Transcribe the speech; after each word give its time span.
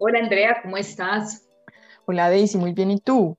Hola 0.00 0.20
Andrea, 0.20 0.60
¿cómo 0.62 0.76
estás? 0.76 1.50
Hola 2.06 2.30
Daisy, 2.30 2.56
muy 2.56 2.72
bien, 2.72 2.92
¿y 2.92 3.00
tú? 3.00 3.36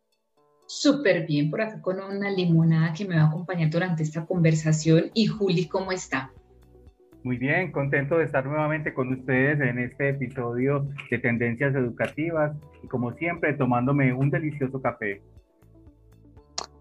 Súper 0.66 1.26
bien, 1.26 1.50
por 1.50 1.62
acá 1.62 1.82
con 1.82 2.02
una 2.02 2.30
limonada 2.30 2.92
que 2.92 3.06
me 3.06 3.16
va 3.16 3.24
a 3.24 3.28
acompañar 3.28 3.70
durante 3.70 4.04
esta 4.04 4.26
conversación. 4.26 5.10
Y 5.14 5.28
Juli, 5.28 5.70
¿cómo 5.70 5.94
está? 5.94 6.34
Muy 7.24 7.38
bien, 7.38 7.72
contento 7.72 8.18
de 8.18 8.26
estar 8.26 8.46
nuevamente 8.46 8.94
con 8.94 9.14
ustedes 9.14 9.62
en 9.62 9.80
este 9.80 10.10
episodio 10.10 10.86
de 11.10 11.20
Tendencias 11.20 11.74
Educativas 11.74 12.58
y 12.84 12.88
como 12.88 13.14
siempre 13.14 13.54
tomándome 13.54 14.12
un 14.12 14.30
delicioso 14.30 14.82
café. 14.82 15.22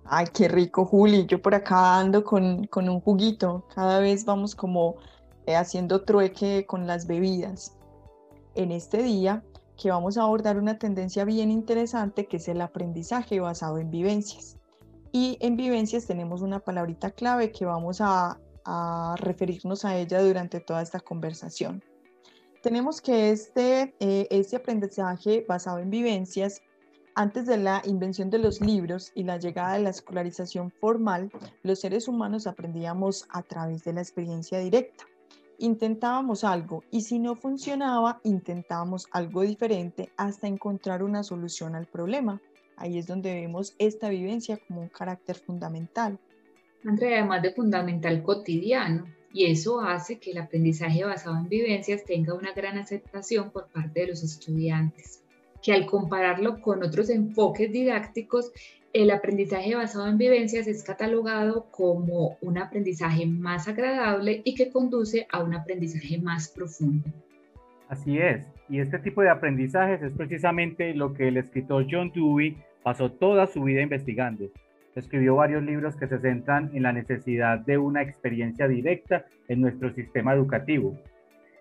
Ay, 0.05 0.27
qué 0.35 0.49
rico, 0.49 0.87
Juli. 0.87 1.24
Yo 1.27 1.41
por 1.41 1.55
acá 1.55 2.01
ando 2.01 2.24
con, 2.24 2.66
con 2.66 2.88
un 2.88 3.01
juguito. 3.01 3.65
Cada 3.73 4.01
vez 4.01 4.24
vamos 4.24 4.57
como 4.57 4.97
eh, 5.47 5.55
haciendo 5.55 6.02
trueque 6.02 6.66
con 6.66 6.88
las 6.88 7.07
bebidas. 7.07 7.79
En 8.57 8.73
este 8.73 9.05
día 9.05 9.45
que 9.78 9.91
vamos 9.91 10.18
a 10.18 10.24
abordar 10.24 10.59
una 10.59 10.78
tendencia 10.78 11.24
bien 11.24 11.50
interesante 11.50 12.27
que 12.27 12.38
es 12.38 12.48
el 12.48 12.60
aprendizaje 12.60 13.41
basado 13.41 13.78
en 13.78 13.91
vivencias. 13.91 14.59
Y 15.12 15.38
en 15.41 15.56
vivencias 15.56 16.06
tenemos 16.06 16.42
una 16.42 16.59
palabrita 16.59 17.12
clave 17.12 17.52
que 17.52 17.64
vamos 17.64 18.01
a, 18.01 18.38
referirnos 19.16 19.87
a 19.87 19.96
ella 19.96 20.20
durante 20.20 20.60
toda 20.60 20.82
esta 20.82 21.01
conversación. 21.01 21.82
Tenemos 22.62 23.01
que 23.01 23.30
este, 23.30 23.95
eh, 23.98 24.28
este 24.30 24.56
aprendizaje 24.56 25.46
basado 25.48 25.79
en 25.79 25.88
vivencias 25.88 26.60
antes 27.15 27.46
de 27.46 27.56
la 27.56 27.80
invención 27.87 28.29
de 28.29 28.38
los 28.38 28.60
libros 28.60 29.10
y 29.15 29.23
la 29.23 29.38
llegada 29.38 29.73
de 29.73 29.80
la 29.80 29.90
escolarización 29.90 30.70
formal, 30.70 31.32
los 31.62 31.80
seres 31.80 32.09
humanos 32.09 32.46
aprendíamos 32.46 33.26
a 33.30 33.42
través 33.42 33.85
de 33.85 33.95
la 33.95 34.02
experiencia 34.02 34.59
directa. 34.59 35.04
Intentábamos 35.59 36.45
algo 36.45 36.84
y 36.90 37.01
si 37.01 37.18
no 37.18 37.34
funcionaba, 37.34 38.20
intentábamos 38.23 39.09
algo 39.10 39.42
diferente 39.42 40.10
hasta 40.16 40.46
encontrar 40.46 41.02
una 41.02 41.24
solución 41.24 41.74
al 41.74 41.87
problema. 41.87 42.40
Ahí 42.76 42.96
es 42.96 43.09
donde 43.09 43.34
vemos 43.34 43.74
esta 43.79 44.09
vivencia 44.09 44.56
como 44.56 44.82
un 44.82 44.88
carácter 44.88 45.36
fundamental. 45.36 46.18
Andrea, 46.84 47.18
además 47.18 47.42
de 47.42 47.52
fundamental 47.52 48.23
cotidiano, 48.23 49.06
y 49.32 49.46
eso 49.46 49.80
hace 49.80 50.18
que 50.18 50.30
el 50.30 50.38
aprendizaje 50.38 51.04
basado 51.04 51.36
en 51.36 51.48
vivencias 51.48 52.04
tenga 52.04 52.34
una 52.34 52.52
gran 52.52 52.79
aceptación 52.79 53.51
por 53.51 53.66
parte 53.66 54.01
de 54.01 54.06
los 54.06 54.23
estudiantes 54.23 55.24
que 55.62 55.73
al 55.73 55.86
compararlo 55.86 56.60
con 56.60 56.82
otros 56.82 57.10
enfoques 57.10 57.73
didácticos, 57.73 58.52
el 59.02 59.13
aprendizaje 59.13 59.77
basado 59.77 60.09
en 60.09 60.18
vivencias 60.18 60.66
es 60.66 60.82
catalogado 60.82 61.66
como 61.71 62.37
un 62.41 62.59
aprendizaje 62.59 63.27
más 63.27 63.68
agradable 63.68 64.43
y 64.44 64.56
que 64.56 64.71
conduce 64.71 65.28
a 65.31 65.41
un 65.43 65.54
aprendizaje 65.54 66.19
más 66.19 66.49
profundo. 66.49 67.09
Así 67.88 68.19
es, 68.19 68.43
y 68.69 68.81
este 68.81 68.99
tipo 68.99 69.22
de 69.22 69.31
aprendizajes 69.31 70.03
es 70.03 70.12
precisamente 70.12 70.94
lo 70.94 71.15
que 71.15 71.28
el 71.28 71.37
escritor 71.37 71.87
John 71.88 72.10
Dewey 72.12 72.56
pasó 72.82 73.12
toda 73.12 73.47
su 73.47 73.62
vida 73.62 73.82
investigando. 73.82 74.50
Escribió 74.97 75.37
varios 75.37 75.62
libros 75.62 75.94
que 75.94 76.09
se 76.09 76.19
centran 76.19 76.72
en 76.75 76.82
la 76.82 76.93
necesidad 76.93 77.60
de 77.60 77.78
una 77.78 78.03
experiencia 78.03 78.66
directa 78.66 79.26
en 79.47 79.60
nuestro 79.60 79.94
sistema 79.94 80.34
educativo, 80.34 80.99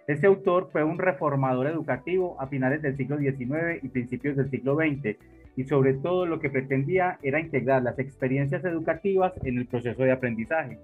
este 0.08 0.26
autor 0.26 0.70
fue 0.72 0.86
un 0.86 0.98
reformador 0.98 1.68
educativo 1.68 2.38
a 2.40 2.48
finales 2.48 2.82
del 2.82 2.96
siglo 2.96 3.18
XIX 3.18 3.84
y 3.84 3.90
principios 3.90 4.38
del 4.38 4.50
siglo 4.50 4.78
XX, 4.78 5.18
y 5.58 5.66
sobre 5.66 5.96
todo 5.96 6.26
lo 6.26 6.40
que 6.40 6.50
pretendía 6.50 7.20
era 7.24 7.42
integrar 7.42 7.84
las 7.84 8.00
experiencias 8.00 8.64
educativas 8.64 9.34
en 9.44 9.58
el 9.58 9.66
proceso 9.66 10.04
de 10.04 10.12
aprendizaje. 10.12 10.78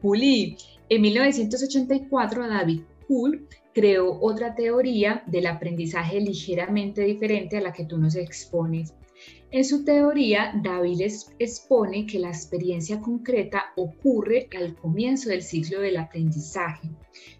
Juli, 0.00 0.56
en 0.88 1.02
1984 1.02 2.48
David 2.48 2.80
Hull 3.08 3.46
creó 3.74 4.18
otra 4.20 4.54
teoría 4.54 5.22
del 5.26 5.46
aprendizaje 5.46 6.20
ligeramente 6.20 7.02
diferente 7.02 7.58
a 7.58 7.60
la 7.60 7.72
que 7.72 7.84
tú 7.84 7.98
nos 7.98 8.14
expones. 8.14 8.94
En 9.50 9.64
su 9.64 9.84
teoría, 9.84 10.52
David 10.62 11.00
expone 11.38 12.06
que 12.06 12.18
la 12.18 12.28
experiencia 12.28 13.00
concreta 13.00 13.66
ocurre 13.76 14.48
al 14.58 14.74
comienzo 14.74 15.28
del 15.28 15.42
ciclo 15.42 15.80
del 15.80 15.96
aprendizaje. 15.96 16.88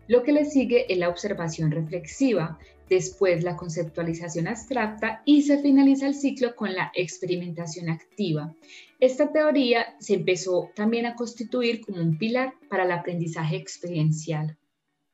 Lo 0.07 0.23
que 0.23 0.33
le 0.33 0.45
sigue 0.45 0.93
es 0.93 0.99
la 0.99 1.09
observación 1.09 1.71
reflexiva, 1.71 2.59
después 2.95 3.43
la 3.43 3.57
conceptualización 3.57 4.49
abstracta 4.49 5.23
y 5.25 5.43
se 5.43 5.59
finaliza 5.59 6.07
el 6.07 6.15
ciclo 6.15 6.55
con 6.55 6.75
la 6.75 6.93
experimentación 6.95 7.89
activa. 7.89 8.55
Esta 9.01 9.33
teoría 9.33 9.97
se 9.99 10.15
empezó 10.15 10.71
también 10.75 11.07
a 11.07 11.15
constituir 11.15 11.81
como 11.85 12.01
un 12.01 12.17
pilar 12.17 12.55
para 12.71 12.85
el 12.85 12.93
aprendizaje 12.93 13.57
experiencial. 13.57 14.57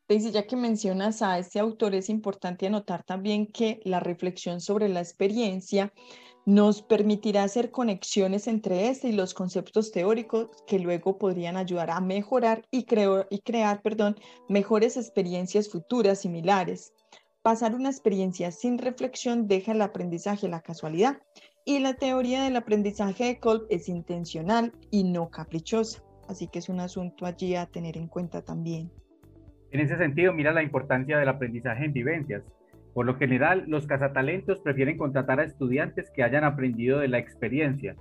Daisy, 0.08 0.32
ya 0.32 0.46
que 0.46 0.56
mencionas 0.56 1.22
a 1.22 1.38
este 1.38 1.60
autor, 1.60 1.94
es 1.94 2.08
importante 2.08 2.66
anotar 2.66 3.04
también 3.04 3.46
que 3.46 3.80
la 3.84 4.00
reflexión 4.00 4.60
sobre 4.60 4.88
la 4.88 5.00
experiencia 5.00 5.92
nos 6.46 6.82
permitirá 6.82 7.44
hacer 7.44 7.70
conexiones 7.70 8.48
entre 8.48 8.88
este 8.88 9.08
y 9.08 9.12
los 9.12 9.34
conceptos 9.34 9.92
teóricos 9.92 10.48
que 10.66 10.78
luego 10.78 11.16
podrían 11.16 11.56
ayudar 11.56 11.90
a 11.90 12.00
mejorar 12.00 12.66
y, 12.70 12.86
y 13.30 13.38
crear 13.40 13.82
perdón, 13.82 14.16
mejores 14.48 14.96
experiencias 14.96 15.68
futuras 15.68 16.20
similares. 16.20 16.92
Pasar 17.50 17.74
una 17.74 17.88
experiencia 17.88 18.52
sin 18.52 18.78
reflexión 18.78 19.48
deja 19.48 19.72
el 19.72 19.82
aprendizaje 19.82 20.46
la 20.46 20.60
casualidad 20.60 21.18
y 21.64 21.80
la 21.80 21.94
teoría 21.94 22.44
del 22.44 22.54
aprendizaje 22.54 23.24
de 23.24 23.40
Kolb 23.40 23.66
es 23.70 23.88
intencional 23.88 24.72
y 24.92 25.02
no 25.02 25.30
caprichosa. 25.30 26.00
Así 26.28 26.46
que 26.46 26.60
es 26.60 26.68
un 26.68 26.78
asunto 26.78 27.26
allí 27.26 27.56
a 27.56 27.66
tener 27.66 27.96
en 27.96 28.06
cuenta 28.06 28.42
también. 28.42 28.92
En 29.72 29.80
ese 29.80 29.98
sentido, 29.98 30.32
mira 30.32 30.52
la 30.52 30.62
importancia 30.62 31.18
del 31.18 31.28
aprendizaje 31.28 31.86
en 31.86 31.92
vivencias. 31.92 32.44
Por 32.94 33.06
lo 33.06 33.16
general, 33.16 33.64
los 33.66 33.84
cazatalentos 33.84 34.60
prefieren 34.60 34.96
contratar 34.96 35.40
a 35.40 35.44
estudiantes 35.44 36.08
que 36.12 36.22
hayan 36.22 36.44
aprendido 36.44 37.00
de 37.00 37.08
la 37.08 37.18
experiencia. 37.18 37.96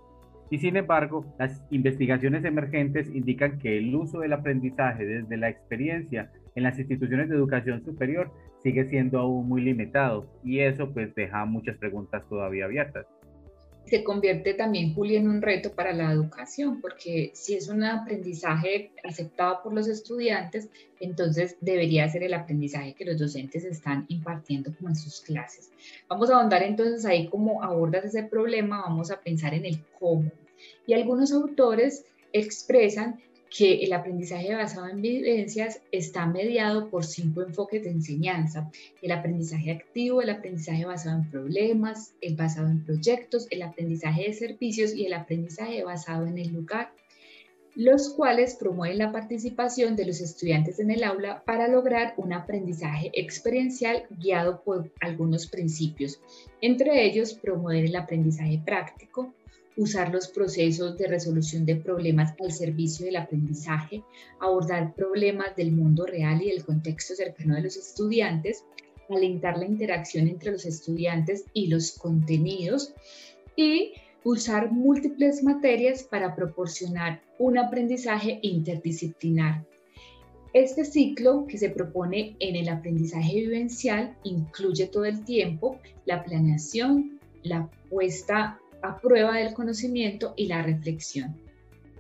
Y 0.52 0.60
sin 0.60 0.78
embargo, 0.78 1.26
las 1.40 1.66
investigaciones 1.72 2.46
emergentes 2.46 3.10
indican 3.10 3.58
que 3.58 3.80
el 3.80 3.96
uso 3.96 4.20
del 4.20 4.34
aprendizaje 4.34 5.08
desde 5.08 5.38
la 5.38 5.50
experiencia 5.50 6.32
en 6.54 6.62
las 6.62 6.78
instituciones 6.78 7.30
de 7.30 7.36
educación 7.36 7.84
superior 7.84 8.32
sigue 8.64 8.86
siendo 8.86 9.20
aún 9.20 9.48
muy 9.48 9.62
limitado 9.62 10.28
y 10.44 10.60
eso 10.60 10.92
pues 10.92 11.14
deja 11.16 11.46
muchas 11.46 11.78
preguntas 11.78 12.24
todavía 12.30 12.66
abiertas 12.66 13.06
se 13.90 14.04
convierte 14.04 14.54
también, 14.54 14.94
Juli, 14.94 15.16
en 15.16 15.28
un 15.28 15.42
reto 15.42 15.74
para 15.74 15.94
la 15.94 16.12
educación, 16.12 16.80
porque 16.80 17.32
si 17.34 17.56
es 17.56 17.70
un 17.70 17.84
aprendizaje 17.84 18.92
aceptado 19.04 19.64
por 19.64 19.74
los 19.74 19.88
estudiantes, 19.88 20.70
entonces 21.00 21.58
debería 21.60 22.08
ser 22.08 22.24
el 22.24 22.36
aprendizaje 22.36 22.94
que 22.94 23.06
los 23.06 23.18
docentes 23.18 23.66
están 23.66 24.06
impartiendo 24.08 24.72
como 24.76 24.90
en 24.90 24.96
sus 24.96 25.22
clases. 25.22 25.72
Vamos 26.08 26.30
a 26.30 26.38
ahondar 26.38 26.62
entonces 26.62 27.04
ahí 27.06 27.28
cómo 27.30 27.64
abordas 27.64 28.06
ese 28.06 28.24
problema, 28.24 28.82
vamos 28.82 29.10
a 29.10 29.20
pensar 29.20 29.56
en 29.56 29.66
el 29.66 29.84
cómo. 30.00 30.32
Y 30.86 30.94
algunos 30.94 31.32
autores 31.32 32.06
expresan 32.32 33.20
que 33.50 33.84
el 33.84 33.94
aprendizaje 33.94 34.54
basado 34.54 34.88
en 34.88 35.02
vivencias 35.02 35.82
está 35.92 36.26
mediado 36.26 36.90
por 36.90 37.06
cinco 37.06 37.42
enfoques 37.42 37.84
de 37.84 37.90
enseñanza. 37.90 38.70
El 39.02 39.12
aprendizaje 39.12 39.72
activo, 39.72 40.22
el 40.22 40.30
aprendizaje 40.30 40.86
basado 40.86 41.18
en 41.18 41.30
problemas, 41.30 42.14
el 42.22 42.36
basado 42.36 42.68
en 42.68 42.84
proyectos, 42.86 43.48
el 43.50 43.64
aprendizaje 43.64 44.24
de 44.24 44.34
servicios 44.34 44.94
y 44.94 45.06
el 45.06 45.14
aprendizaje 45.14 45.84
basado 45.84 46.28
en 46.28 46.38
el 46.38 46.54
lugar, 46.54 46.92
los 47.76 48.10
cuales 48.10 48.56
promueven 48.56 48.98
la 48.98 49.12
participación 49.12 49.96
de 49.96 50.06
los 50.06 50.22
estudiantes 50.22 50.80
en 50.80 50.92
el 50.92 51.04
aula 51.04 51.44
para 51.46 51.68
lograr 51.68 52.14
un 52.18 52.34
aprendizaje 52.34 53.12
experiencial 53.14 54.04
guiado 54.10 54.62
por 54.64 54.92
algunos 55.00 55.48
principios, 55.48 56.20
entre 56.62 57.06
ellos 57.06 57.34
promover 57.34 57.86
el 57.86 57.96
aprendizaje 57.96 58.62
práctico, 58.64 59.34
usar 59.80 60.14
los 60.14 60.28
procesos 60.28 60.98
de 60.98 61.08
resolución 61.08 61.66
de 61.66 61.78
problemas 61.78 62.34
al 62.42 62.52
servicio 62.52 63.06
del 63.06 63.16
aprendizaje, 63.16 64.04
abordar 64.42 64.94
problemas 64.94 65.56
del 65.56 65.72
mundo 65.72 66.06
real 66.06 66.42
y 66.42 66.50
del 66.50 66.66
contexto 66.66 67.16
cercano 67.16 67.56
de 67.56 67.62
los 67.62 67.78
estudiantes, 67.78 68.66
alentar 69.10 69.58
la 69.58 69.66
interacción 69.66 70.28
entre 70.28 70.52
los 70.52 70.66
estudiantes 70.66 71.46
y 71.54 71.68
los 71.68 71.94
contenidos 71.94 72.94
y 73.56 73.94
usar 74.26 74.70
múltiples 74.70 75.44
materias 75.44 76.04
para 76.04 76.36
proporcionar 76.36 77.22
un 77.38 77.58
aprendizaje 77.58 78.40
interdisciplinar. 78.42 79.66
Este 80.52 80.84
ciclo 80.84 81.46
que 81.48 81.58
se 81.58 81.70
propone 81.70 82.36
en 82.42 82.58
el 82.58 82.68
aprendizaje 82.68 83.36
vivencial 83.36 84.18
incluye 84.26 84.88
todo 84.88 85.06
el 85.06 85.24
tiempo 85.24 85.80
la 86.06 86.22
planeación, 86.26 87.18
la 87.44 87.70
puesta 87.90 88.60
a 88.82 89.00
prueba 89.00 89.38
del 89.38 89.54
conocimiento 89.54 90.34
y 90.36 90.48
la 90.48 90.62
reflexión. 90.62 91.36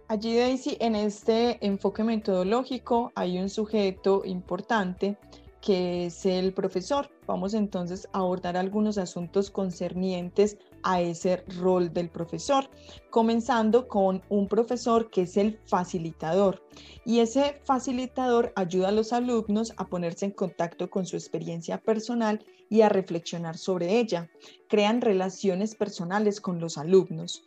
Allí, 0.07 0.35
Daisy, 0.35 0.77
en 0.79 0.95
este 0.95 1.63
enfoque 1.65 2.03
metodológico 2.03 3.11
hay 3.13 3.37
un 3.37 3.49
sujeto 3.49 4.23
importante 4.25 5.17
que 5.61 6.05
es 6.05 6.25
el 6.25 6.53
profesor. 6.53 7.09
Vamos 7.27 7.53
entonces 7.53 8.07
a 8.13 8.19
abordar 8.19 8.57
algunos 8.57 8.97
asuntos 8.97 9.51
concernientes 9.51 10.57
a 10.83 11.01
ese 11.01 11.43
rol 11.59 11.93
del 11.93 12.09
profesor, 12.09 12.69
comenzando 13.09 13.87
con 13.87 14.21
un 14.29 14.47
profesor 14.47 15.09
que 15.09 15.23
es 15.23 15.37
el 15.37 15.59
facilitador. 15.65 16.63
Y 17.05 17.19
ese 17.19 17.61
facilitador 17.65 18.53
ayuda 18.55 18.89
a 18.89 18.93
los 18.93 19.11
alumnos 19.11 19.73
a 19.77 19.87
ponerse 19.87 20.25
en 20.25 20.31
contacto 20.31 20.89
con 20.89 21.05
su 21.05 21.17
experiencia 21.17 21.77
personal 21.79 22.43
y 22.69 22.81
a 22.81 22.89
reflexionar 22.89 23.57
sobre 23.57 23.99
ella. 23.99 24.29
Crean 24.69 25.01
relaciones 25.01 25.75
personales 25.75 26.39
con 26.39 26.59
los 26.59 26.77
alumnos. 26.77 27.43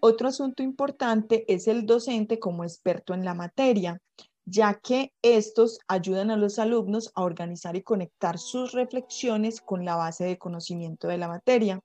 Otro 0.00 0.28
asunto 0.28 0.62
importante 0.62 1.44
es 1.52 1.68
el 1.68 1.86
docente 1.86 2.38
como 2.38 2.64
experto 2.64 3.14
en 3.14 3.24
la 3.24 3.34
materia 3.34 4.00
ya 4.46 4.74
que 4.74 5.12
estos 5.22 5.80
ayudan 5.88 6.30
a 6.30 6.36
los 6.36 6.58
alumnos 6.58 7.10
a 7.14 7.22
organizar 7.22 7.74
y 7.76 7.82
conectar 7.82 8.38
sus 8.38 8.72
reflexiones 8.72 9.60
con 9.60 9.84
la 9.84 9.96
base 9.96 10.24
de 10.24 10.38
conocimiento 10.38 11.08
de 11.08 11.18
la 11.18 11.28
materia. 11.28 11.80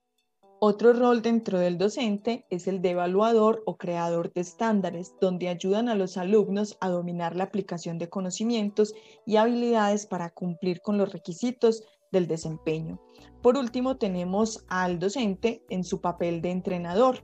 Otro 0.60 0.94
rol 0.94 1.24
dentro 1.24 1.58
del 1.58 1.80
docente 1.80 2.46
es 2.52 2.68
el 2.68 2.84
de 2.84 2.92
evaluador 2.92 3.64
o 3.66 3.78
creador 3.78 4.32
de 4.32 4.42
estándares, 4.42 5.16
donde 5.20 5.50
ayudan 5.50 5.90
a 5.90 5.96
los 5.96 6.18
alumnos 6.18 6.78
a 6.82 6.90
dominar 6.90 7.36
la 7.36 7.46
aplicación 7.46 7.98
de 7.98 8.10
conocimientos 8.10 8.94
y 9.26 9.38
habilidades 9.38 10.06
para 10.06 10.30
cumplir 10.30 10.82
con 10.82 11.00
los 11.00 11.12
requisitos 11.12 11.84
del 12.12 12.28
desempeño. 12.28 13.02
Por 13.42 13.58
último, 13.58 13.98
tenemos 13.98 14.64
al 14.68 15.00
docente 15.00 15.66
en 15.72 15.84
su 15.84 16.00
papel 16.00 16.44
de 16.44 16.52
entrenador, 16.52 17.24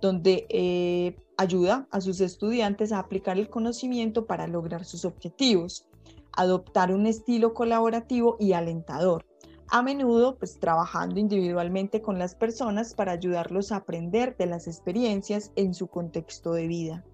donde 0.00 0.46
eh, 0.48 1.16
ayuda 1.36 1.86
a 1.90 2.00
sus 2.00 2.20
estudiantes 2.20 2.92
a 2.92 2.98
aplicar 2.98 3.38
el 3.38 3.48
conocimiento 3.48 4.26
para 4.26 4.46
lograr 4.46 4.84
sus 4.84 5.04
objetivos, 5.04 5.88
adoptar 6.36 6.92
un 6.92 7.06
estilo 7.06 7.54
colaborativo 7.54 8.36
y 8.38 8.52
alentador, 8.52 9.24
a 9.70 9.82
menudo 9.82 10.36
pues 10.38 10.58
trabajando 10.60 11.18
individualmente 11.18 12.00
con 12.00 12.18
las 12.18 12.34
personas 12.34 12.94
para 12.94 13.12
ayudarlos 13.12 13.72
a 13.72 13.76
aprender 13.76 14.36
de 14.36 14.46
las 14.46 14.66
experiencias 14.66 15.52
en 15.56 15.74
su 15.74 15.88
contexto 15.88 16.52
de 16.52 16.66
vida. 16.68 17.04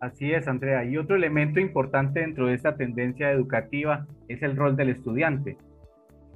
Así 0.00 0.32
es, 0.32 0.48
Andrea. 0.48 0.84
Y 0.84 0.96
otro 0.96 1.14
elemento 1.14 1.60
importante 1.60 2.20
dentro 2.20 2.46
de 2.46 2.54
esta 2.54 2.76
tendencia 2.76 3.30
educativa 3.30 4.06
es 4.26 4.42
el 4.42 4.56
rol 4.56 4.76
del 4.76 4.90
estudiante. 4.90 5.56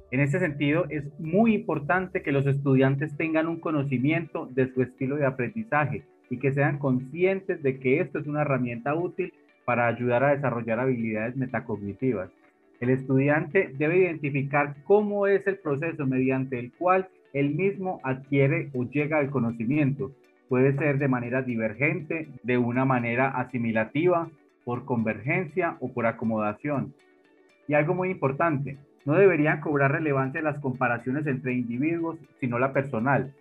En 0.09 0.21
ese 0.21 0.39
sentido, 0.39 0.85
es 0.89 1.03
muy 1.19 1.53
importante 1.53 2.21
que 2.21 2.31
los 2.31 2.47
estudiantes 2.47 3.15
tengan 3.17 3.47
un 3.47 3.59
conocimiento 3.59 4.47
de 4.53 4.71
su 4.73 4.81
estilo 4.81 5.17
de 5.17 5.25
aprendizaje 5.25 6.03
y 6.29 6.39
que 6.39 6.53
sean 6.53 6.79
conscientes 6.79 7.61
de 7.61 7.79
que 7.79 7.99
esto 7.99 8.19
es 8.19 8.27
una 8.27 8.41
herramienta 8.41 8.95
útil 8.95 9.33
para 9.65 9.87
ayudar 9.87 10.23
a 10.23 10.33
desarrollar 10.33 10.79
habilidades 10.79 11.35
metacognitivas. 11.35 12.29
El 12.79 12.89
estudiante 12.89 13.73
debe 13.77 13.97
identificar 13.97 14.75
cómo 14.85 15.27
es 15.27 15.45
el 15.45 15.57
proceso 15.57 16.05
mediante 16.05 16.57
el 16.57 16.71
cual 16.71 17.09
él 17.33 17.55
mismo 17.55 17.99
adquiere 18.03 18.69
o 18.73 18.83
llega 18.85 19.17
al 19.17 19.29
conocimiento. 19.29 20.11
Puede 20.47 20.73
ser 20.77 20.99
de 20.99 21.09
manera 21.09 21.41
divergente, 21.41 22.29
de 22.43 22.57
una 22.57 22.85
manera 22.85 23.29
asimilativa, 23.29 24.29
por 24.63 24.85
convergencia 24.85 25.77
o 25.81 25.91
por 25.91 26.05
acomodación. 26.05 26.93
Y 27.67 27.73
algo 27.73 27.93
muy 27.93 28.09
importante, 28.09 28.77
no 29.07 29.13
deberían 29.13 29.61
cobrar 29.61 29.93
relevancia 29.93 30.41
las 30.41 30.59
comparaciones 30.59 31.25
entre 31.27 31.53
individuos, 31.53 32.19
sino 32.41 32.59
la 32.59 32.73
personal. 32.73 33.33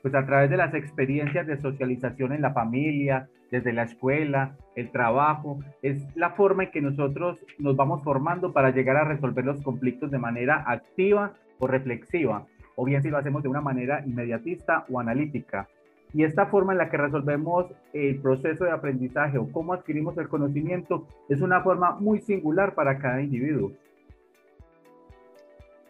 Pues 0.00 0.14
a 0.14 0.24
través 0.24 0.48
de 0.48 0.56
las 0.56 0.72
experiencias 0.74 1.44
de 1.44 1.58
socialización 1.58 2.32
en 2.32 2.40
la 2.40 2.52
familia, 2.52 3.28
desde 3.50 3.72
la 3.72 3.82
escuela, 3.82 4.56
el 4.76 4.92
trabajo, 4.92 5.58
es 5.82 6.06
la 6.14 6.30
forma 6.30 6.62
en 6.64 6.70
que 6.70 6.80
nosotros 6.80 7.36
nos 7.58 7.74
vamos 7.74 8.04
formando 8.04 8.52
para 8.52 8.70
llegar 8.70 8.96
a 8.96 9.06
resolver 9.06 9.44
los 9.44 9.60
conflictos 9.60 10.12
de 10.12 10.18
manera 10.18 10.62
activa 10.64 11.32
o 11.58 11.66
reflexiva, 11.66 12.46
o 12.76 12.84
bien 12.84 13.02
si 13.02 13.10
lo 13.10 13.18
hacemos 13.18 13.42
de 13.42 13.48
una 13.48 13.60
manera 13.60 14.04
inmediatista 14.06 14.84
o 14.88 15.00
analítica. 15.00 15.66
Y 16.14 16.22
esta 16.22 16.46
forma 16.46 16.74
en 16.74 16.78
la 16.78 16.90
que 16.90 16.96
resolvemos 16.96 17.66
el 17.92 18.20
proceso 18.20 18.64
de 18.64 18.70
aprendizaje 18.70 19.36
o 19.36 19.50
cómo 19.50 19.72
adquirimos 19.72 20.16
el 20.16 20.28
conocimiento 20.28 21.08
es 21.28 21.40
una 21.40 21.60
forma 21.62 21.96
muy 21.98 22.20
singular 22.20 22.76
para 22.76 22.98
cada 22.98 23.20
individuo. 23.20 23.72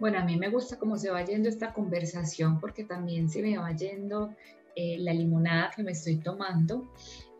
Bueno, 0.00 0.18
a 0.18 0.24
mí 0.24 0.36
me 0.36 0.48
gusta 0.48 0.78
cómo 0.78 0.96
se 0.96 1.10
va 1.10 1.24
yendo 1.24 1.48
esta 1.48 1.72
conversación 1.72 2.60
porque 2.60 2.84
también 2.84 3.28
se 3.28 3.42
me 3.42 3.58
va 3.58 3.72
yendo 3.72 4.34
eh, 4.76 4.96
la 5.00 5.12
limonada 5.12 5.72
que 5.74 5.82
me 5.82 5.90
estoy 5.90 6.16
tomando 6.16 6.88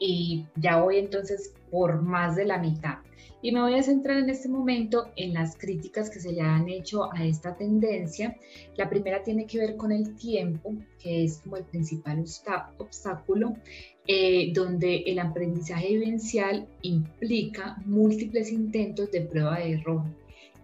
y 0.01 0.45
ya 0.57 0.81
voy 0.81 0.99
entonces 0.99 1.55
por 1.71 2.03
más 2.03 2.35
de 2.35 2.47
la 2.47 2.59
mitad. 2.59 2.97
Y 3.41 3.53
me 3.53 3.61
voy 3.61 3.75
a 3.75 3.83
centrar 3.85 4.19
en 4.19 4.29
este 4.29 4.49
momento 4.49 5.13
en 5.15 5.35
las 5.35 5.57
críticas 5.57 6.11
que 6.11 6.19
se 6.19 6.33
le 6.33 6.41
han 6.41 6.69
hecho 6.69 7.13
a 7.13 7.25
esta 7.25 7.57
tendencia. 7.57 8.37
La 8.77 8.91
primera 8.91 9.23
tiene 9.23 9.47
que 9.47 9.59
ver 9.59 9.77
con 9.77 9.93
el 9.93 10.17
tiempo, 10.17 10.75
que 10.99 11.23
es 11.23 11.39
como 11.39 11.57
el 11.57 11.65
principal 11.65 12.25
obstáculo, 12.79 13.55
eh, 14.09 14.53
donde 14.53 15.05
el 15.07 15.21
aprendizaje 15.21 15.91
vivencial 15.91 16.67
implica 16.83 17.77
múltiples 17.87 18.51
intentos 18.51 19.13
de 19.13 19.21
prueba 19.21 19.59
de 19.59 19.75
error 19.75 20.03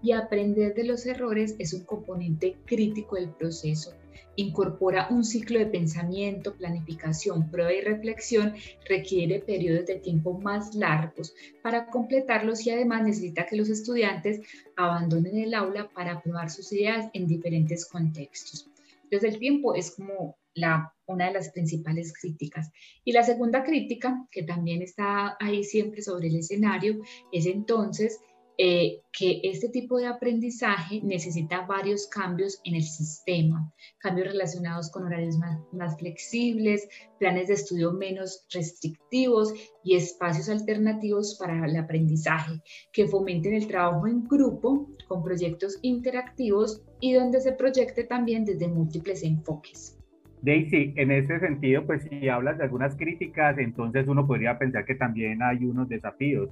y 0.05 0.13
aprender 0.13 0.75
de 0.75 0.85
los 0.85 1.07
errores 1.07 1.57
es 1.59 1.73
un 1.73 1.85
componente 1.85 2.59
crítico 2.67 3.17
del 3.17 3.31
proceso. 3.31 3.95
Incorpora 4.37 5.09
un 5.11 5.25
ciclo 5.25 5.59
de 5.59 5.67
pensamiento, 5.67 6.55
planificación, 6.55 7.51
prueba 7.51 7.73
y 7.73 7.81
reflexión, 7.81 8.55
requiere 8.87 9.41
periodos 9.41 9.87
de 9.87 9.97
tiempo 9.97 10.39
más 10.39 10.75
largos 10.75 11.35
para 11.63 11.87
completarlos 11.87 12.67
y 12.67 12.71
además 12.71 13.03
necesita 13.03 13.47
que 13.47 13.57
los 13.57 13.71
estudiantes 13.71 14.41
abandonen 14.77 15.39
el 15.39 15.55
aula 15.55 15.89
para 15.95 16.21
probar 16.21 16.51
sus 16.51 16.71
ideas 16.73 17.09
en 17.15 17.27
diferentes 17.27 17.87
contextos. 17.87 18.71
Entonces 19.05 19.33
el 19.33 19.39
tiempo 19.39 19.75
es 19.75 19.93
como 19.93 20.37
la, 20.55 20.93
una 21.07 21.29
de 21.29 21.33
las 21.33 21.51
principales 21.51 22.13
críticas. 22.13 22.71
Y 23.05 23.13
la 23.13 23.23
segunda 23.23 23.65
crítica, 23.65 24.27
que 24.31 24.43
también 24.43 24.83
está 24.83 25.37
ahí 25.41 25.65
siempre 25.65 26.03
sobre 26.03 26.29
el 26.29 26.37
escenario, 26.37 27.01
es 27.33 27.47
entonces 27.47 28.21
eh, 28.57 29.01
que 29.13 29.41
este 29.43 29.69
tipo 29.69 29.99
de 29.99 30.07
aprendizaje 30.07 31.01
necesita 31.03 31.67
varios 31.67 32.07
cambios 32.07 32.61
en 32.65 32.77
el 32.77 32.85
sistema, 32.85 33.73
cambios 33.99 34.29
relacionados 34.29 34.93
con 34.93 35.05
horarios 35.05 35.37
más, 35.39 35.61
más, 35.73 35.99
flexibles, 35.99 36.89
planes 37.19 37.49
de 37.49 37.55
estudio 37.55 37.93
menos 37.93 38.47
restrictivos 38.53 39.53
y 39.83 39.97
espacios 39.97 40.49
alternativos 40.49 41.37
para 41.39 41.67
el 41.67 41.77
aprendizaje 41.77 42.61
que 42.93 43.09
fomenten 43.09 43.55
el 43.55 43.67
trabajo 43.67 44.07
en 44.07 44.23
grupo 44.23 44.89
con 45.09 45.25
proyectos 45.25 45.79
interactivos 45.83 46.83
y 47.01 47.13
donde 47.15 47.41
se 47.41 47.53
proyecte 47.53 48.05
también 48.05 48.45
desde 48.45 48.69
múltiples 48.69 49.25
enfoques. 49.25 49.99
Daisy, 50.43 50.93
en 50.97 51.11
este 51.11 51.41
sentido, 51.41 51.85
pues 51.87 52.05
si 52.05 52.29
hablas 52.29 52.59
de 52.59 52.65
algunas 52.65 52.95
críticas, 52.97 53.59
entonces 53.59 54.07
uno 54.07 54.27
podría 54.27 54.59
pensar 54.59 54.85
que 54.85 54.95
también 54.95 55.43
hay 55.43 55.65
unos 55.65 55.89
desafíos, 55.89 56.51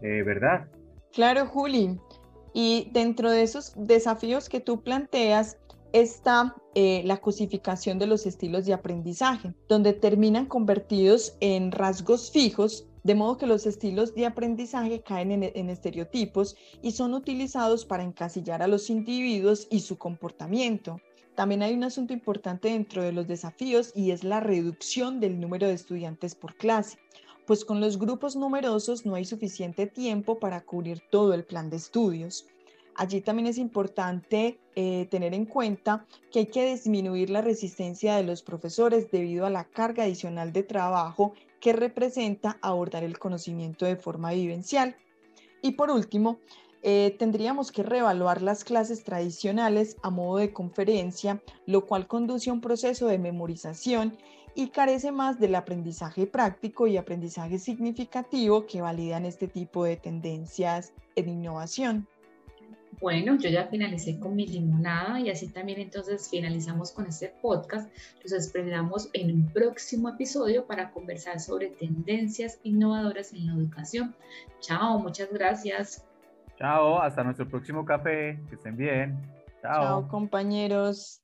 eh, 0.00 0.22
¿verdad? 0.22 0.68
Claro, 1.12 1.46
Juli. 1.46 1.98
Y 2.54 2.88
dentro 2.92 3.30
de 3.30 3.42
esos 3.42 3.72
desafíos 3.76 4.48
que 4.48 4.60
tú 4.60 4.82
planteas 4.82 5.58
está 5.92 6.54
eh, 6.74 7.02
la 7.04 7.18
cosificación 7.18 7.98
de 7.98 8.06
los 8.06 8.24
estilos 8.24 8.64
de 8.64 8.72
aprendizaje, 8.72 9.54
donde 9.68 9.92
terminan 9.92 10.46
convertidos 10.46 11.36
en 11.40 11.70
rasgos 11.70 12.30
fijos, 12.30 12.86
de 13.02 13.14
modo 13.14 13.36
que 13.36 13.46
los 13.46 13.66
estilos 13.66 14.14
de 14.14 14.24
aprendizaje 14.24 15.02
caen 15.02 15.32
en, 15.32 15.42
en 15.54 15.68
estereotipos 15.68 16.56
y 16.80 16.92
son 16.92 17.12
utilizados 17.12 17.84
para 17.84 18.04
encasillar 18.04 18.62
a 18.62 18.68
los 18.68 18.88
individuos 18.88 19.66
y 19.70 19.80
su 19.80 19.98
comportamiento. 19.98 20.98
También 21.34 21.62
hay 21.62 21.74
un 21.74 21.84
asunto 21.84 22.14
importante 22.14 22.68
dentro 22.68 23.02
de 23.02 23.12
los 23.12 23.26
desafíos 23.26 23.92
y 23.94 24.12
es 24.12 24.24
la 24.24 24.40
reducción 24.40 25.20
del 25.20 25.40
número 25.40 25.66
de 25.66 25.74
estudiantes 25.74 26.34
por 26.34 26.54
clase 26.56 26.98
pues 27.46 27.64
con 27.64 27.80
los 27.80 27.98
grupos 27.98 28.36
numerosos 28.36 29.04
no 29.04 29.14
hay 29.14 29.24
suficiente 29.24 29.86
tiempo 29.86 30.38
para 30.38 30.60
cubrir 30.60 31.02
todo 31.10 31.34
el 31.34 31.44
plan 31.44 31.70
de 31.70 31.76
estudios. 31.76 32.46
Allí 32.94 33.20
también 33.20 33.46
es 33.46 33.58
importante 33.58 34.58
eh, 34.76 35.06
tener 35.10 35.32
en 35.32 35.46
cuenta 35.46 36.06
que 36.30 36.40
hay 36.40 36.46
que 36.46 36.66
disminuir 36.66 37.30
la 37.30 37.40
resistencia 37.40 38.16
de 38.16 38.22
los 38.22 38.42
profesores 38.42 39.10
debido 39.10 39.46
a 39.46 39.50
la 39.50 39.64
carga 39.64 40.04
adicional 40.04 40.52
de 40.52 40.62
trabajo 40.62 41.32
que 41.60 41.72
representa 41.72 42.58
abordar 42.60 43.02
el 43.02 43.18
conocimiento 43.18 43.86
de 43.86 43.96
forma 43.96 44.32
vivencial. 44.32 44.96
Y 45.62 45.72
por 45.72 45.90
último, 45.90 46.38
eh, 46.82 47.14
tendríamos 47.18 47.70
que 47.70 47.82
reevaluar 47.82 48.42
las 48.42 48.64
clases 48.64 49.04
tradicionales 49.04 49.96
a 50.02 50.10
modo 50.10 50.38
de 50.38 50.52
conferencia, 50.52 51.40
lo 51.66 51.86
cual 51.86 52.06
conduce 52.06 52.50
a 52.50 52.52
un 52.52 52.60
proceso 52.60 53.06
de 53.06 53.18
memorización 53.18 54.16
y 54.54 54.68
carece 54.68 55.12
más 55.12 55.38
del 55.40 55.54
aprendizaje 55.54 56.26
práctico 56.26 56.86
y 56.86 56.96
aprendizaje 56.96 57.58
significativo 57.58 58.66
que 58.66 58.80
validan 58.80 59.24
este 59.24 59.48
tipo 59.48 59.84
de 59.84 59.96
tendencias 59.96 60.92
en 61.16 61.28
innovación. 61.28 62.06
Bueno, 63.00 63.36
yo 63.36 63.48
ya 63.48 63.66
finalicé 63.66 64.20
con 64.20 64.36
mi 64.36 64.46
limonada 64.46 65.18
y 65.18 65.30
así 65.30 65.48
también 65.48 65.80
entonces 65.80 66.28
finalizamos 66.28 66.92
con 66.92 67.06
este 67.06 67.34
podcast. 67.42 67.90
Los 68.22 68.32
esperamos 68.32 69.08
en 69.12 69.32
un 69.32 69.48
próximo 69.48 70.10
episodio 70.10 70.66
para 70.66 70.90
conversar 70.92 71.40
sobre 71.40 71.68
tendencias 71.68 72.60
innovadoras 72.62 73.32
en 73.32 73.46
la 73.46 73.54
educación. 73.54 74.14
Chao, 74.60 75.00
muchas 75.00 75.32
gracias. 75.32 76.04
Chao, 76.62 77.02
hasta 77.02 77.24
nuestro 77.24 77.48
próximo 77.48 77.84
café. 77.84 78.40
Que 78.48 78.54
estén 78.54 78.76
bien. 78.76 79.20
Chao. 79.62 79.82
Chao, 79.82 80.08
compañeros. 80.08 81.20